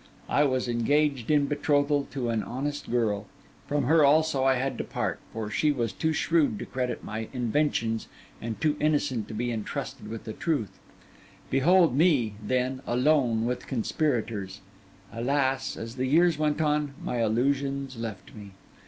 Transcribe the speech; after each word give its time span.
I 0.29 0.45
was 0.45 0.67
engaged 0.67 1.29
in 1.29 1.45
betrothal 1.45 2.07
to 2.09 2.29
an 2.29 2.41
honest 2.41 2.89
girl; 2.89 3.27
from 3.67 3.83
her 3.83 4.03
also 4.03 4.43
I 4.43 4.55
had 4.55 4.75
to 4.79 4.83
part, 4.83 5.19
for 5.31 5.51
she 5.51 5.71
was 5.71 5.93
too 5.93 6.11
shrewd 6.11 6.57
to 6.57 6.65
credit 6.65 7.03
my 7.03 7.27
inventions 7.33 8.07
and 8.41 8.59
too 8.59 8.75
innocent 8.79 9.27
to 9.27 9.35
be 9.35 9.51
entrusted 9.51 10.07
with 10.07 10.23
the 10.23 10.33
truth. 10.33 10.71
Behold 11.51 11.95
me, 11.95 12.33
then, 12.43 12.81
alone 12.87 13.45
with 13.45 13.67
conspirators! 13.67 14.61
Alas! 15.13 15.77
as 15.77 15.97
the 15.97 16.07
years 16.07 16.35
went 16.35 16.61
on, 16.61 16.95
my 17.03 17.23
illusions 17.23 17.95
left 17.95 18.33
me. 18.33 18.53